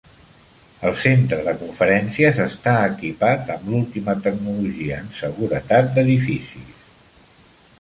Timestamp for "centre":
1.01-1.37